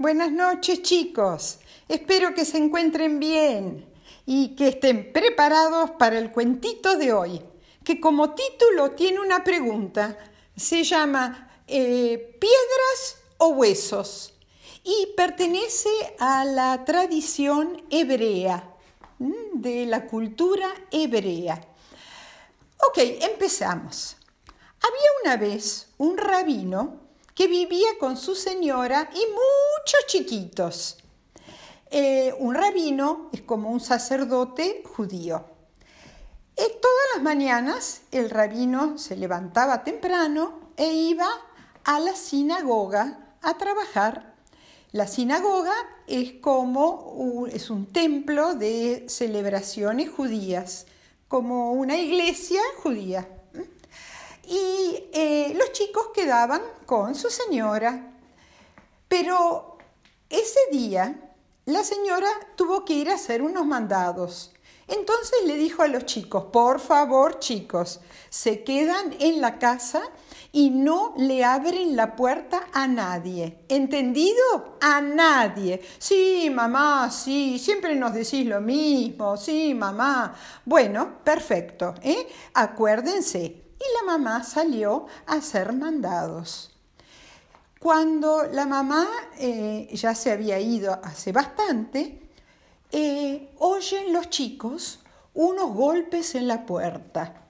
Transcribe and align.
Buenas 0.00 0.30
noches 0.30 0.82
chicos. 0.82 1.58
Espero 1.88 2.32
que 2.32 2.44
se 2.44 2.56
encuentren 2.56 3.18
bien 3.18 3.84
y 4.26 4.54
que 4.54 4.68
estén 4.68 5.12
preparados 5.12 5.90
para 5.98 6.20
el 6.20 6.30
cuentito 6.30 6.96
de 6.96 7.12
hoy, 7.12 7.42
que 7.82 7.98
como 7.98 8.32
título 8.32 8.92
tiene 8.92 9.18
una 9.18 9.42
pregunta. 9.42 10.16
Se 10.54 10.84
llama 10.84 11.50
eh, 11.66 12.38
¿Piedras 12.38 13.16
o 13.38 13.48
huesos? 13.48 14.34
y 14.84 15.14
pertenece 15.16 15.90
a 16.20 16.44
la 16.44 16.84
tradición 16.84 17.82
hebrea, 17.90 18.72
de 19.18 19.84
la 19.84 20.06
cultura 20.06 20.68
hebrea. 20.92 21.60
Ok, 22.86 22.98
empezamos. 22.98 24.16
Había 24.80 25.10
una 25.24 25.36
vez 25.36 25.88
un 25.98 26.16
rabino 26.16 27.07
que 27.38 27.46
vivía 27.46 27.86
con 28.00 28.16
su 28.16 28.34
señora 28.34 29.08
y 29.12 29.20
muchos 29.30 30.06
chiquitos. 30.08 30.96
Eh, 31.88 32.34
un 32.40 32.52
rabino 32.52 33.30
es 33.32 33.42
como 33.42 33.70
un 33.70 33.78
sacerdote 33.78 34.82
judío. 34.84 35.44
Eh, 36.56 36.78
todas 36.82 37.06
las 37.14 37.22
mañanas 37.22 38.00
el 38.10 38.28
rabino 38.28 38.98
se 38.98 39.14
levantaba 39.14 39.84
temprano 39.84 40.72
e 40.76 40.92
iba 40.92 41.28
a 41.84 42.00
la 42.00 42.16
sinagoga 42.16 43.36
a 43.40 43.56
trabajar. 43.56 44.34
La 44.90 45.06
sinagoga 45.06 45.76
es 46.08 46.32
como 46.40 47.46
es 47.52 47.70
un 47.70 47.86
templo 47.86 48.54
de 48.56 49.04
celebraciones 49.08 50.10
judías, 50.10 50.86
como 51.28 51.70
una 51.70 51.98
iglesia 51.98 52.62
judía 52.82 53.28
y 54.48 55.10
eh, 55.12 55.52
los 55.56 55.72
chicos 55.72 56.08
quedaban 56.14 56.62
con 56.86 57.14
su 57.14 57.28
señora. 57.28 58.12
Pero 59.08 59.76
ese 60.30 60.60
día 60.72 61.28
la 61.66 61.84
señora 61.84 62.28
tuvo 62.56 62.84
que 62.84 62.94
ir 62.94 63.10
a 63.10 63.14
hacer 63.14 63.42
unos 63.42 63.66
mandados. 63.66 64.52
Entonces 64.86 65.40
le 65.46 65.56
dijo 65.56 65.82
a 65.82 65.88
los 65.88 66.06
chicos, 66.06 66.44
por 66.50 66.80
favor 66.80 67.38
chicos, 67.40 68.00
se 68.30 68.64
quedan 68.64 69.14
en 69.20 69.42
la 69.42 69.58
casa 69.58 70.00
y 70.50 70.70
no 70.70 71.12
le 71.18 71.44
abren 71.44 71.94
la 71.94 72.16
puerta 72.16 72.68
a 72.72 72.86
nadie. 72.86 73.58
¿Entendido? 73.68 74.78
A 74.80 75.02
nadie. 75.02 75.82
Sí, 75.98 76.48
mamá, 76.50 77.10
sí, 77.10 77.58
siempre 77.58 77.94
nos 77.96 78.14
decís 78.14 78.46
lo 78.46 78.62
mismo. 78.62 79.36
Sí, 79.36 79.74
mamá. 79.74 80.34
Bueno, 80.64 81.18
perfecto. 81.22 81.94
¿eh? 82.02 82.26
Acuérdense, 82.54 83.67
y 83.78 83.84
la 83.96 84.12
mamá 84.12 84.42
salió 84.44 85.06
a 85.26 85.34
hacer 85.34 85.72
mandados. 85.72 86.70
Cuando 87.78 88.44
la 88.44 88.66
mamá 88.66 89.06
eh, 89.38 89.88
ya 89.92 90.14
se 90.14 90.32
había 90.32 90.58
ido 90.58 90.98
hace 91.02 91.30
bastante, 91.30 92.20
eh, 92.90 93.50
oyen 93.58 94.12
los 94.12 94.30
chicos 94.30 95.00
unos 95.34 95.72
golpes 95.72 96.34
en 96.34 96.48
la 96.48 96.66
puerta. 96.66 97.47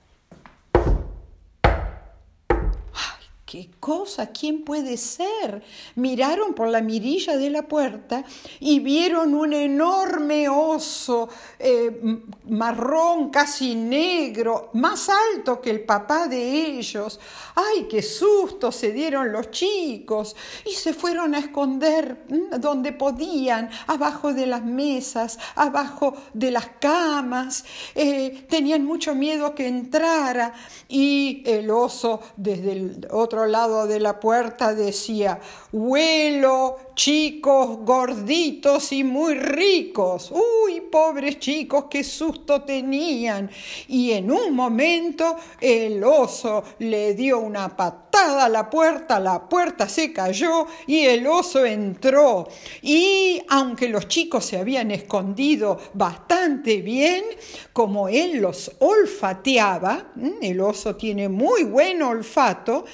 ¿Qué 3.50 3.70
cosa? 3.80 4.26
¿Quién 4.26 4.62
puede 4.62 4.98
ser? 4.98 5.62
Miraron 5.94 6.52
por 6.52 6.68
la 6.68 6.82
mirilla 6.82 7.38
de 7.38 7.48
la 7.48 7.62
puerta 7.62 8.22
y 8.60 8.78
vieron 8.80 9.32
un 9.32 9.54
enorme 9.54 10.50
oso 10.50 11.30
eh, 11.58 11.98
marrón, 12.44 13.30
casi 13.30 13.74
negro, 13.74 14.68
más 14.74 15.08
alto 15.08 15.62
que 15.62 15.70
el 15.70 15.80
papá 15.80 16.28
de 16.28 16.76
ellos. 16.76 17.18
¡Ay, 17.54 17.86
qué 17.88 18.02
susto 18.02 18.70
se 18.70 18.92
dieron 18.92 19.32
los 19.32 19.50
chicos! 19.50 20.36
Y 20.66 20.72
se 20.72 20.92
fueron 20.92 21.34
a 21.34 21.38
esconder 21.38 22.26
donde 22.58 22.92
podían, 22.92 23.70
abajo 23.86 24.34
de 24.34 24.44
las 24.44 24.62
mesas, 24.62 25.38
abajo 25.54 26.14
de 26.34 26.50
las 26.50 26.66
camas. 26.78 27.64
Eh, 27.94 28.46
tenían 28.50 28.84
mucho 28.84 29.14
miedo 29.14 29.54
que 29.54 29.68
entrara 29.68 30.52
y 30.86 31.42
el 31.46 31.70
oso 31.70 32.20
desde 32.36 32.72
el 32.72 33.08
otro 33.10 33.37
lado 33.46 33.86
de 33.86 34.00
la 34.00 34.18
puerta 34.20 34.74
decía, 34.74 35.40
huelo, 35.72 36.76
chicos 36.94 37.78
gorditos 37.80 38.92
y 38.92 39.04
muy 39.04 39.34
ricos. 39.34 40.32
Uy, 40.32 40.80
pobres 40.80 41.38
chicos, 41.38 41.84
qué 41.90 42.02
susto 42.02 42.62
tenían. 42.62 43.50
Y 43.86 44.12
en 44.12 44.30
un 44.30 44.54
momento 44.54 45.36
el 45.60 46.02
oso 46.02 46.64
le 46.78 47.14
dio 47.14 47.38
una 47.38 47.76
patada 47.76 48.07
la 48.26 48.68
puerta, 48.70 49.20
la 49.20 49.48
puerta 49.48 49.88
se 49.88 50.12
cayó 50.12 50.66
y 50.86 51.04
el 51.04 51.26
oso 51.26 51.64
entró. 51.64 52.48
Y 52.82 53.40
aunque 53.48 53.88
los 53.88 54.08
chicos 54.08 54.44
se 54.44 54.58
habían 54.58 54.90
escondido 54.90 55.78
bastante 55.94 56.82
bien, 56.82 57.24
como 57.72 58.08
él 58.08 58.38
los 58.38 58.72
olfateaba, 58.80 60.12
el 60.40 60.60
oso 60.60 60.96
tiene 60.96 61.28
muy 61.28 61.64
buen 61.64 62.02
olfato, 62.02 62.84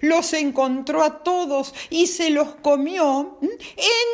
los 0.00 0.32
encontró 0.32 1.02
a 1.02 1.22
todos 1.22 1.74
y 1.90 2.06
se 2.06 2.30
los 2.30 2.56
comió 2.56 3.38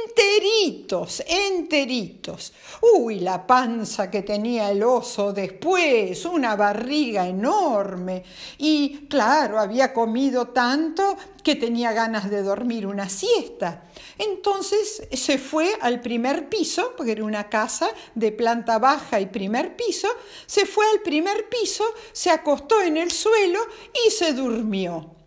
enteritos, 0.06 1.22
enteritos. 1.26 2.52
Uy, 2.96 3.20
la 3.20 3.46
panza 3.46 4.10
que 4.10 4.22
tenía 4.22 4.70
el 4.70 4.82
oso 4.82 5.32
después, 5.32 6.24
una 6.24 6.56
barriga 6.56 7.26
enorme. 7.26 8.22
Y 8.58 9.06
claro, 9.08 9.58
había 9.58 9.92
comido 9.92 10.49
tanto 10.50 11.16
que 11.42 11.56
tenía 11.56 11.92
ganas 11.92 12.30
de 12.30 12.42
dormir 12.42 12.86
una 12.86 13.08
siesta. 13.08 13.84
Entonces 14.18 15.02
se 15.12 15.38
fue 15.38 15.72
al 15.80 16.00
primer 16.00 16.48
piso, 16.48 16.94
porque 16.96 17.12
era 17.12 17.24
una 17.24 17.48
casa 17.48 17.88
de 18.14 18.32
planta 18.32 18.78
baja 18.78 19.20
y 19.20 19.26
primer 19.26 19.76
piso, 19.76 20.08
se 20.46 20.66
fue 20.66 20.84
al 20.92 21.00
primer 21.00 21.48
piso, 21.48 21.84
se 22.12 22.30
acostó 22.30 22.82
en 22.82 22.96
el 22.96 23.10
suelo 23.10 23.60
y 24.06 24.10
se 24.10 24.32
durmió. 24.32 25.19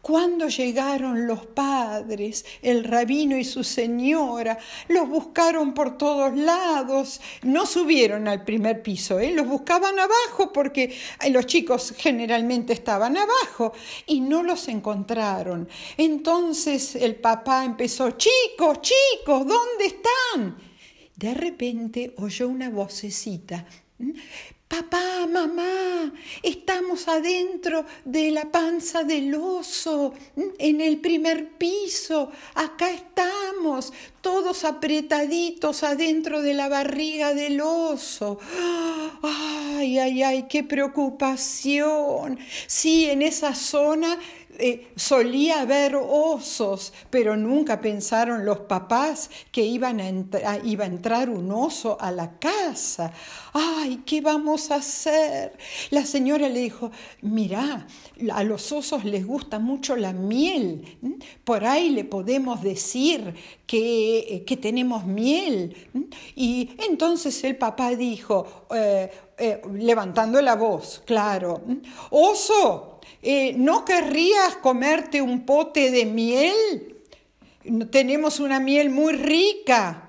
Cuando 0.00 0.48
llegaron 0.48 1.26
los 1.26 1.44
padres, 1.46 2.44
el 2.62 2.84
rabino 2.84 3.36
y 3.36 3.44
su 3.44 3.64
señora, 3.64 4.56
los 4.88 5.08
buscaron 5.08 5.74
por 5.74 5.98
todos 5.98 6.36
lados, 6.36 7.20
no 7.42 7.66
subieron 7.66 8.28
al 8.28 8.44
primer 8.44 8.82
piso, 8.82 9.18
¿eh? 9.18 9.32
los 9.32 9.46
buscaban 9.46 9.98
abajo 9.98 10.52
porque 10.52 10.96
los 11.30 11.46
chicos 11.46 11.94
generalmente 11.96 12.72
estaban 12.72 13.16
abajo 13.16 13.72
y 14.06 14.20
no 14.20 14.42
los 14.42 14.68
encontraron. 14.68 15.68
Entonces 15.96 16.94
el 16.94 17.16
papá 17.16 17.64
empezó, 17.64 18.12
chicos, 18.12 18.80
chicos, 18.80 19.46
¿dónde 19.46 19.86
están? 19.86 20.56
De 21.16 21.34
repente 21.34 22.14
oyó 22.18 22.48
una 22.48 22.70
vocecita. 22.70 23.66
Papá, 24.68 25.26
mamá, 25.26 26.12
estamos 26.42 27.08
adentro 27.08 27.86
de 28.04 28.30
la 28.30 28.50
panza 28.52 29.02
del 29.02 29.34
oso, 29.34 30.12
en 30.58 30.82
el 30.82 30.98
primer 30.98 31.52
piso, 31.52 32.30
acá 32.54 32.90
estamos, 32.90 33.94
todos 34.20 34.64
apretaditos 34.64 35.82
adentro 35.84 36.42
de 36.42 36.52
la 36.52 36.68
barriga 36.68 37.32
del 37.32 37.62
oso. 37.62 38.38
Ay, 39.22 39.98
ay, 39.98 40.22
ay, 40.22 40.46
qué 40.50 40.62
preocupación. 40.62 42.38
Sí, 42.66 43.08
en 43.08 43.22
esa 43.22 43.54
zona 43.54 44.18
eh, 44.58 44.92
solía 44.96 45.60
haber 45.60 45.96
osos, 45.96 46.92
pero 47.10 47.36
nunca 47.36 47.80
pensaron 47.80 48.44
los 48.44 48.60
papás 48.60 49.30
que 49.52 49.62
iba 49.62 49.88
a 49.88 50.86
entrar 50.86 51.30
un 51.30 51.50
oso 51.52 51.96
a 52.00 52.10
la 52.10 52.38
casa. 52.38 53.12
¡Ay, 53.52 54.02
qué 54.04 54.20
vamos 54.20 54.70
a 54.70 54.76
hacer! 54.76 55.56
La 55.90 56.04
señora 56.04 56.48
le 56.48 56.60
dijo, 56.60 56.90
mira, 57.22 57.86
a 58.32 58.44
los 58.44 58.72
osos 58.72 59.04
les 59.04 59.26
gusta 59.26 59.58
mucho 59.58 59.96
la 59.96 60.12
miel. 60.12 60.98
Por 61.44 61.64
ahí 61.64 61.90
le 61.90 62.04
podemos 62.04 62.62
decir 62.62 63.34
que, 63.66 64.44
que 64.46 64.56
tenemos 64.56 65.06
miel. 65.06 65.76
Y 66.34 66.70
entonces 66.88 67.42
el 67.44 67.56
papá 67.56 67.94
dijo, 67.94 68.66
eh, 68.74 69.10
eh, 69.40 69.62
levantando 69.72 70.42
la 70.42 70.56
voz, 70.56 71.00
claro, 71.06 71.62
oso, 72.10 72.97
eh, 73.22 73.54
¿no 73.56 73.84
querrías 73.84 74.56
comerte 74.56 75.20
un 75.20 75.44
pote 75.44 75.90
de 75.90 76.06
miel? 76.06 76.96
Tenemos 77.90 78.40
una 78.40 78.60
miel 78.60 78.90
muy 78.90 79.14
rica. 79.14 80.04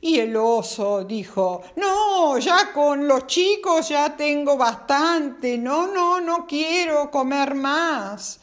Y 0.00 0.18
el 0.18 0.36
oso 0.36 1.04
dijo, 1.04 1.62
no, 1.76 2.38
ya 2.38 2.72
con 2.72 3.08
los 3.08 3.26
chicos 3.26 3.88
ya 3.88 4.16
tengo 4.16 4.56
bastante, 4.56 5.58
no, 5.58 5.88
no, 5.88 6.20
no 6.20 6.46
quiero 6.46 7.10
comer 7.10 7.54
más. 7.54 8.38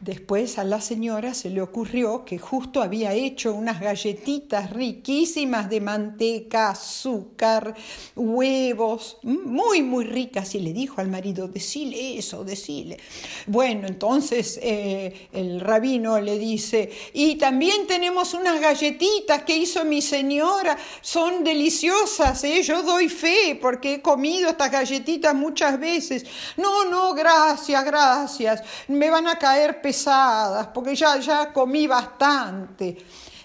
Después 0.00 0.58
a 0.58 0.64
la 0.64 0.80
señora 0.80 1.32
se 1.32 1.48
le 1.50 1.62
ocurrió 1.62 2.24
que 2.24 2.38
justo 2.38 2.82
había 2.82 3.14
hecho 3.14 3.54
unas 3.54 3.80
galletitas 3.80 4.70
riquísimas 4.70 5.70
de 5.70 5.80
manteca, 5.80 6.70
azúcar, 6.70 7.74
huevos, 8.14 9.18
muy, 9.22 9.82
muy 9.82 10.04
ricas, 10.04 10.54
y 10.54 10.60
le 10.60 10.72
dijo 10.72 11.00
al 11.00 11.08
marido, 11.08 11.48
decile 11.48 12.18
eso, 12.18 12.44
decile. 12.44 12.98
Bueno, 13.46 13.86
entonces 13.88 14.60
eh, 14.62 15.28
el 15.32 15.60
rabino 15.60 16.20
le 16.20 16.38
dice, 16.38 16.90
y 17.14 17.36
también 17.36 17.86
tenemos 17.86 18.34
unas 18.34 18.60
galletitas 18.60 19.44
que 19.44 19.56
hizo 19.56 19.84
mi 19.84 20.02
señora, 20.02 20.76
son 21.00 21.42
deliciosas, 21.42 22.44
¿eh? 22.44 22.62
yo 22.62 22.82
doy 22.82 23.08
fe 23.08 23.58
porque 23.60 23.94
he 23.94 24.02
comido 24.02 24.50
estas 24.50 24.70
galletitas 24.70 25.34
muchas 25.34 25.80
veces. 25.80 26.26
No, 26.56 26.84
no, 26.84 27.14
gracias, 27.14 27.84
gracias, 27.84 28.62
me 28.88 29.08
van 29.10 29.26
a 29.26 29.38
caer 29.38 29.80
pesadas, 29.86 30.66
porque 30.74 30.96
ya, 30.96 31.16
ya 31.20 31.52
comí 31.52 31.86
bastante. 31.86 32.98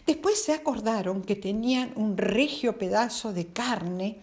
Después 0.07 0.43
se 0.43 0.53
acordaron 0.53 1.21
que 1.21 1.35
tenían 1.35 1.93
un 1.95 2.17
regio 2.17 2.79
pedazo 2.79 3.31
de 3.31 3.49
carne, 3.49 4.17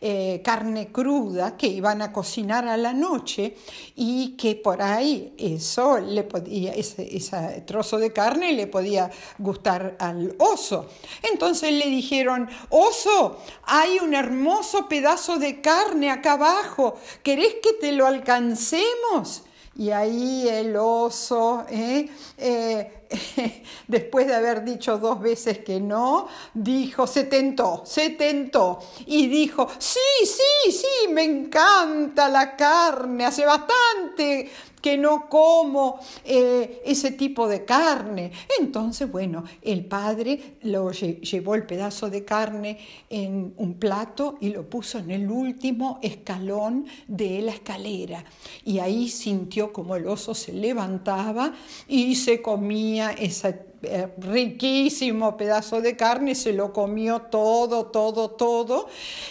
eh, 0.00 0.40
carne 0.42 0.90
cruda, 0.90 1.58
que 1.58 1.66
iban 1.66 2.00
a 2.00 2.10
cocinar 2.10 2.66
a 2.66 2.78
la 2.78 2.94
noche 2.94 3.54
y 3.96 4.30
que 4.38 4.54
por 4.54 4.80
ahí 4.80 5.34
eso 5.36 5.98
le 5.98 6.22
podía, 6.22 6.72
ese, 6.72 7.14
ese 7.14 7.62
trozo 7.66 7.98
de 7.98 8.14
carne 8.14 8.54
le 8.54 8.66
podía 8.66 9.10
gustar 9.36 9.94
al 9.98 10.36
oso. 10.38 10.86
Entonces 11.30 11.70
le 11.74 11.90
dijeron, 11.90 12.48
oso, 12.70 13.36
hay 13.64 13.98
un 13.98 14.14
hermoso 14.14 14.88
pedazo 14.88 15.38
de 15.38 15.60
carne 15.60 16.10
acá 16.10 16.32
abajo, 16.32 16.96
¿querés 17.22 17.56
que 17.62 17.74
te 17.74 17.92
lo 17.92 18.06
alcancemos? 18.06 19.42
Y 19.78 19.92
ahí 19.92 20.48
el 20.48 20.76
oso, 20.76 21.64
¿eh? 21.70 22.10
Eh, 22.36 23.04
después 23.86 24.26
de 24.26 24.34
haber 24.34 24.64
dicho 24.64 24.98
dos 24.98 25.20
veces 25.20 25.58
que 25.60 25.78
no, 25.78 26.26
dijo, 26.52 27.06
se 27.06 27.22
tentó, 27.22 27.82
se 27.86 28.10
tentó. 28.10 28.80
Y 29.06 29.28
dijo, 29.28 29.68
sí, 29.78 30.00
sí, 30.24 30.72
sí, 30.72 31.12
me 31.12 31.22
encanta 31.22 32.28
la 32.28 32.56
carne, 32.56 33.24
hace 33.24 33.46
bastante 33.46 34.50
que 34.80 34.96
no 34.96 35.28
como 35.28 35.98
eh, 36.24 36.82
ese 36.84 37.12
tipo 37.12 37.48
de 37.48 37.64
carne. 37.64 38.32
Entonces, 38.58 39.10
bueno, 39.10 39.44
el 39.62 39.84
padre 39.84 40.56
lo 40.62 40.90
llevó 40.92 41.54
el 41.54 41.66
pedazo 41.66 42.10
de 42.10 42.24
carne 42.24 42.78
en 43.10 43.54
un 43.56 43.74
plato 43.74 44.38
y 44.40 44.50
lo 44.50 44.68
puso 44.68 44.98
en 44.98 45.10
el 45.10 45.30
último 45.30 45.98
escalón 46.02 46.86
de 47.06 47.42
la 47.42 47.52
escalera. 47.52 48.24
Y 48.64 48.78
ahí 48.78 49.08
sintió 49.08 49.72
como 49.72 49.96
el 49.96 50.06
oso 50.06 50.34
se 50.34 50.52
levantaba 50.52 51.54
y 51.86 52.14
se 52.14 52.42
comía 52.42 53.12
esa 53.12 53.54
eh, 53.82 54.08
riquísimo 54.18 55.36
pedazo 55.36 55.80
de 55.80 55.96
carne, 55.96 56.34
se 56.34 56.52
lo 56.52 56.72
comió 56.72 57.22
todo, 57.22 57.86
todo, 57.86 58.30
todo. 58.30 58.88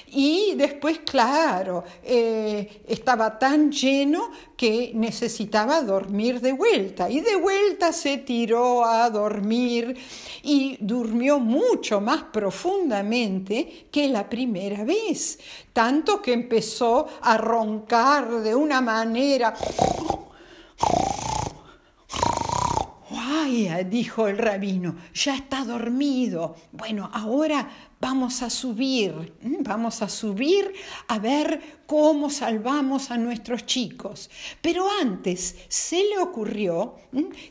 Y 0.08 0.54
después, 0.56 1.00
claro, 1.00 1.84
eh, 2.04 2.82
estaba 2.88 3.38
tan 3.38 3.72
lleno 3.72 4.32
que 4.56 4.92
necesitaba 4.96 5.82
dormir 5.82 6.40
de 6.42 6.54
vuelta. 6.54 7.10
Y 7.10 7.20
de 7.20 7.36
vuelta 7.36 7.92
se 7.92 8.18
tiró 8.20 8.86
a 8.86 9.10
dormir 9.10 9.98
y 10.44 10.78
durmió 10.80 11.40
mucho 11.40 12.00
más 12.00 12.24
profundamente 12.24 13.88
que 13.92 14.08
la 14.08 14.30
primera 14.30 14.84
vez. 14.84 15.40
Tanto 15.74 16.22
que 16.22 16.34
empezó 16.34 17.08
a 17.22 17.38
roncar 17.38 18.42
de 18.42 18.56
una 18.56 18.82
manera 18.82 19.54
Dijo 23.46 24.28
el 24.28 24.38
rabino, 24.38 24.96
ya 25.14 25.36
está 25.36 25.64
dormido. 25.64 26.56
Bueno, 26.72 27.10
ahora 27.14 27.70
vamos 28.00 28.42
a 28.42 28.50
subir, 28.50 29.34
vamos 29.62 30.02
a 30.02 30.10
subir 30.10 30.74
a 31.08 31.18
ver 31.20 31.78
cómo 31.88 32.30
salvamos 32.30 33.10
a 33.10 33.18
nuestros 33.18 33.66
chicos. 33.66 34.30
Pero 34.62 34.88
antes 35.02 35.56
se 35.70 36.04
le 36.04 36.20
ocurrió 36.20 36.96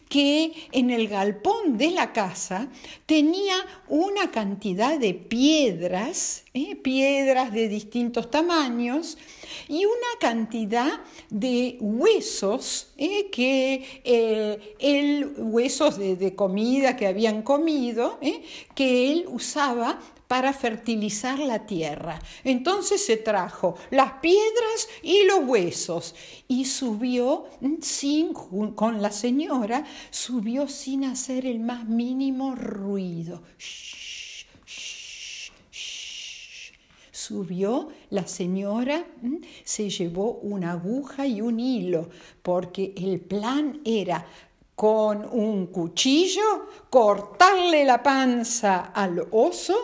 que 0.08 0.52
en 0.72 0.90
el 0.90 1.08
galpón 1.08 1.76
de 1.78 1.90
la 1.90 2.12
casa 2.12 2.68
tenía 3.06 3.56
una 3.88 4.30
cantidad 4.30 4.98
de 4.98 5.14
piedras, 5.14 6.44
¿eh? 6.54 6.76
piedras 6.76 7.52
de 7.52 7.68
distintos 7.68 8.30
tamaños, 8.30 9.16
y 9.68 9.84
una 9.84 10.18
cantidad 10.20 11.00
de 11.30 11.78
huesos, 11.80 12.92
¿eh? 12.98 13.30
que 13.30 14.02
eh, 14.04 15.34
huesos 15.38 15.98
de, 15.98 16.14
de, 16.16 16.34
comida 16.34 16.96
que 16.96 17.06
habían 17.06 17.42
comido, 17.42 18.20
que 18.74 19.12
él 19.12 19.24
usaba 19.28 19.98
para 20.28 20.52
fertilizar 20.52 21.38
la 21.38 21.66
tierra. 21.66 22.18
Entonces 22.44 23.04
se 23.04 23.16
trajo 23.16 23.76
las 23.90 24.14
piedras 24.14 24.88
y 25.02 25.24
los 25.24 25.40
huesos 25.46 26.14
y 26.48 26.64
subió 26.64 27.46
sin, 27.80 28.32
con 28.32 29.02
la 29.02 29.12
señora, 29.12 29.84
subió 30.10 30.68
sin 30.68 31.04
hacer 31.04 31.46
el 31.46 31.60
más 31.60 31.84
mínimo 31.86 32.54
ruido. 32.54 33.42
Subió 37.10 37.88
la 38.10 38.26
señora, 38.26 39.04
se 39.64 39.90
llevó 39.90 40.34
una 40.42 40.72
aguja 40.72 41.26
y 41.26 41.40
un 41.40 41.58
hilo, 41.58 42.08
porque 42.42 42.94
el 42.96 43.20
plan 43.20 43.80
era 43.84 44.24
con 44.76 45.24
un 45.24 45.66
cuchillo 45.66 46.68
cortarle 46.88 47.84
la 47.84 48.00
panza 48.00 48.92
al 48.94 49.26
oso, 49.32 49.74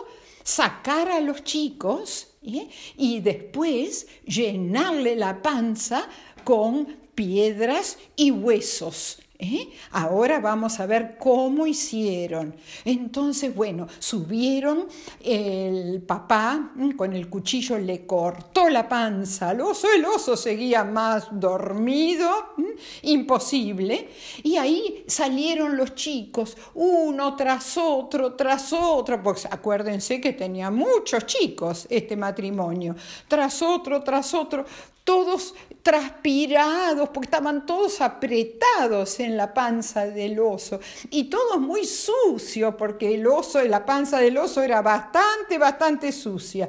sacar 0.43 1.09
a 1.09 1.19
los 1.19 1.43
chicos 1.43 2.27
¿eh? 2.43 2.69
y 2.97 3.21
después 3.21 4.07
llenarle 4.25 5.15
la 5.15 5.41
panza 5.41 6.07
con 6.43 6.97
piedras 7.15 7.97
y 8.15 8.31
huesos. 8.31 9.19
¿Eh? 9.43 9.69
Ahora 9.91 10.39
vamos 10.39 10.79
a 10.79 10.85
ver 10.85 11.17
cómo 11.19 11.67
hicieron. 11.67 12.55
Entonces, 12.85 13.53
bueno, 13.53 13.89
subieron, 13.99 14.87
el 15.21 16.01
papá 16.01 16.71
mm, 16.73 16.91
con 16.91 17.11
el 17.11 17.27
cuchillo 17.27 17.77
le 17.77 18.05
cortó 18.05 18.69
la 18.69 18.87
panza 18.87 19.49
al 19.49 19.59
oso, 19.59 19.89
el 19.93 20.05
oso 20.05 20.37
seguía 20.37 20.85
más 20.85 21.27
dormido, 21.29 22.29
mm, 22.55 22.63
imposible, 23.01 24.07
y 24.43 24.55
ahí 24.55 25.03
salieron 25.07 25.75
los 25.75 25.93
chicos, 25.93 26.55
uno 26.75 27.35
tras 27.35 27.77
otro, 27.77 28.35
tras 28.35 28.71
otro, 28.71 29.21
pues 29.21 29.45
acuérdense 29.45 30.21
que 30.21 30.31
tenía 30.31 30.71
muchos 30.71 31.25
chicos 31.25 31.85
este 31.89 32.15
matrimonio, 32.15 32.95
tras 33.27 33.61
otro, 33.61 34.01
tras 34.03 34.33
otro, 34.33 34.63
todos 35.03 35.53
transpirados, 35.83 37.09
porque 37.09 37.27
estaban 37.27 37.65
todos 37.65 37.99
apretados 38.01 39.19
en 39.19 39.35
la 39.37 39.53
panza 39.53 40.07
del 40.07 40.39
oso 40.39 40.79
y 41.11 41.25
todos 41.25 41.59
muy 41.59 41.85
sucios, 41.85 42.75
porque 42.75 43.13
el 43.13 43.27
oso, 43.27 43.61
la 43.63 43.85
panza 43.85 44.19
del 44.19 44.37
oso 44.37 44.63
era 44.63 44.81
bastante, 44.81 45.57
bastante 45.57 46.13
sucia. 46.13 46.67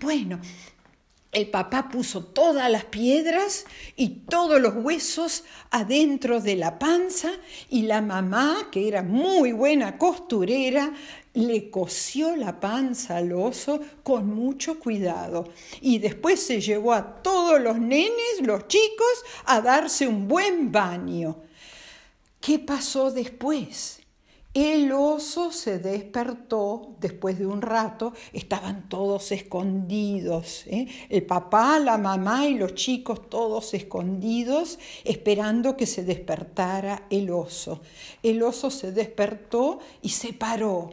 Bueno, 0.00 0.40
el 1.32 1.48
papá 1.48 1.88
puso 1.88 2.26
todas 2.26 2.70
las 2.70 2.84
piedras 2.84 3.64
y 3.96 4.20
todos 4.28 4.60
los 4.60 4.74
huesos 4.76 5.44
adentro 5.70 6.40
de 6.40 6.56
la 6.56 6.78
panza 6.78 7.30
y 7.70 7.82
la 7.82 8.02
mamá, 8.02 8.68
que 8.70 8.86
era 8.86 9.02
muy 9.02 9.52
buena 9.52 9.96
costurera, 9.96 10.92
le 11.34 11.70
cosió 11.70 12.36
la 12.36 12.60
panza 12.60 13.16
al 13.16 13.32
oso 13.32 13.80
con 14.02 14.26
mucho 14.26 14.78
cuidado 14.78 15.48
y 15.80 15.98
después 15.98 16.40
se 16.40 16.60
llevó 16.60 16.92
a 16.92 17.22
todos 17.22 17.60
los 17.60 17.78
nenes, 17.78 18.40
los 18.42 18.68
chicos, 18.68 19.24
a 19.46 19.60
darse 19.60 20.06
un 20.06 20.28
buen 20.28 20.70
baño. 20.70 21.36
¿Qué 22.40 22.58
pasó 22.58 23.10
después? 23.10 24.00
El 24.54 24.92
oso 24.92 25.50
se 25.50 25.78
despertó 25.78 26.96
después 27.00 27.38
de 27.38 27.46
un 27.46 27.62
rato, 27.62 28.12
estaban 28.34 28.86
todos 28.90 29.32
escondidos, 29.32 30.64
¿eh? 30.66 30.86
el 31.08 31.24
papá, 31.24 31.78
la 31.78 31.96
mamá 31.96 32.46
y 32.46 32.56
los 32.56 32.74
chicos 32.74 33.30
todos 33.30 33.72
escondidos, 33.72 34.78
esperando 35.04 35.74
que 35.74 35.86
se 35.86 36.04
despertara 36.04 37.06
el 37.08 37.30
oso. 37.30 37.80
El 38.22 38.42
oso 38.42 38.70
se 38.70 38.92
despertó 38.92 39.78
y 40.02 40.10
se 40.10 40.34
paró 40.34 40.90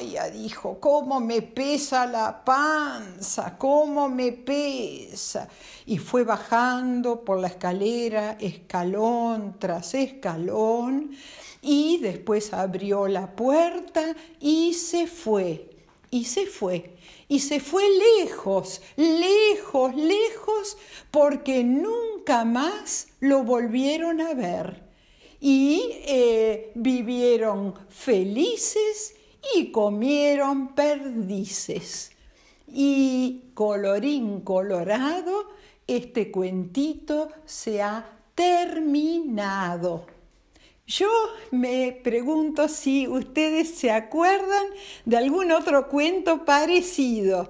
Ya 0.00 0.30
dijo, 0.30 0.78
cómo 0.80 1.20
me 1.20 1.42
pesa 1.42 2.06
la 2.06 2.44
panza, 2.44 3.56
cómo 3.58 4.08
me 4.08 4.32
pesa. 4.32 5.48
Y 5.86 5.98
fue 5.98 6.24
bajando 6.24 7.24
por 7.24 7.38
la 7.40 7.48
escalera, 7.48 8.36
escalón 8.40 9.56
tras 9.58 9.94
escalón, 9.94 11.16
y 11.62 11.98
después 11.98 12.52
abrió 12.52 13.08
la 13.08 13.34
puerta 13.34 14.14
y 14.40 14.74
se 14.74 15.06
fue, 15.06 15.70
y 16.10 16.26
se 16.26 16.46
fue, 16.46 16.96
y 17.26 17.40
se 17.40 17.58
fue 17.60 17.84
lejos, 18.18 18.82
lejos, 18.96 19.94
lejos, 19.94 20.76
porque 21.10 21.64
nunca 21.64 22.44
más 22.44 23.08
lo 23.20 23.42
volvieron 23.42 24.20
a 24.20 24.34
ver. 24.34 24.82
y 25.40 25.90
eh, 26.06 26.72
vivieron 26.74 27.74
felices 27.90 29.14
y 29.54 29.70
comieron 29.70 30.74
perdices. 30.74 32.12
Y 32.66 33.50
colorín 33.54 34.40
colorado, 34.40 35.50
este 35.86 36.30
cuentito 36.30 37.28
se 37.44 37.82
ha 37.82 38.06
terminado. 38.34 40.06
Yo 40.86 41.08
me 41.50 41.98
pregunto 42.02 42.68
si 42.68 43.08
ustedes 43.08 43.74
se 43.74 43.90
acuerdan 43.90 44.66
de 45.04 45.16
algún 45.16 45.50
otro 45.52 45.88
cuento 45.88 46.44
parecido. 46.44 47.48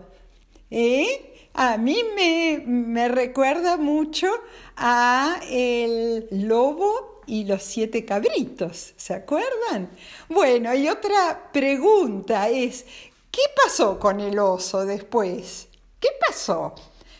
¿Eh? 0.71 1.49
A 1.55 1.77
mí 1.77 1.97
me, 2.17 2.63
me 2.67 3.09
recuerda 3.09 3.77
mucho 3.77 4.29
a 4.77 5.41
el 5.51 6.27
lobo 6.31 7.14
y 7.27 7.45
los 7.45 7.63
siete 7.63 8.05
cabritos, 8.05 8.95
¿se 8.97 9.15
acuerdan? 9.15 9.91
Bueno, 10.29 10.75
y 10.75 10.89
otra 10.89 11.51
pregunta 11.53 12.49
es, 12.49 12.85
¿qué 13.31 13.43
pasó 13.63 13.99
con 13.99 14.21
el 14.21 14.39
oso 14.39 14.85
después? 14.85 15.69
¿Qué 16.01 16.09
pasó? 16.27 16.75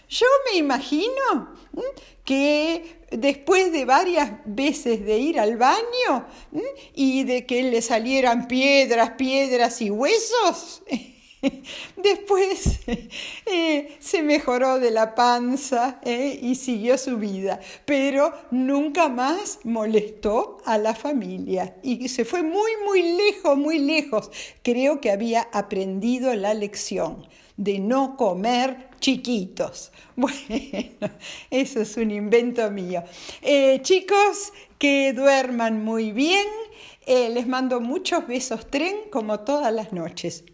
Yo 0.09 0.27
me 0.51 0.59
imagino 0.59 1.55
que 2.25 3.07
después 3.11 3.73
de 3.73 3.85
varias 3.85 4.33
veces 4.45 5.05
de 5.05 5.19
ir 5.19 5.39
al 5.39 5.57
baño 5.57 6.27
y 6.95 7.25
de 7.25 7.47
que 7.47 7.63
le 7.63 7.83
salieran 7.83 8.49
piedras, 8.49 9.11
piedras 9.11 9.81
y 9.83 9.91
huesos, 9.91 10.83
Después 11.97 12.81
eh, 13.47 13.97
se 13.99 14.23
mejoró 14.23 14.79
de 14.79 14.91
la 14.91 15.15
panza 15.15 16.01
eh, 16.03 16.39
y 16.41 16.55
siguió 16.55 16.99
su 16.99 17.17
vida, 17.19 17.61
pero 17.85 18.33
nunca 18.51 19.09
más 19.09 19.61
molestó 19.65 20.59
a 20.65 20.79
la 20.79 20.95
familia 20.95 21.77
y 21.83 22.09
se 22.09 22.25
fue 22.25 22.43
muy, 22.43 22.71
muy 22.87 23.03
lejos, 23.17 23.57
muy 23.57 23.79
lejos. 23.79 24.31
Creo 24.63 25.01
que 25.01 25.11
había 25.11 25.49
aprendido 25.53 26.35
la 26.35 26.55
lección 26.55 27.27
de 27.57 27.79
no 27.79 28.17
comer 28.17 28.89
chiquitos. 29.01 29.91
Bueno, 30.17 31.11
eso 31.51 31.81
es 31.81 31.97
un 31.97 32.13
invento 32.13 32.71
mío. 32.71 33.03
Eh, 33.43 33.81
chicos, 33.83 34.53
que 34.79 35.13
duerman 35.13 35.83
muy 35.85 36.13
bien. 36.13 36.47
les 37.05 37.49
mando 37.49 37.81
muchos 37.81 38.25
besos 38.29 38.71
tren 38.71 38.95
como 39.11 39.41
todas 39.41 39.75
las 39.75 39.93
noches. 39.93 40.45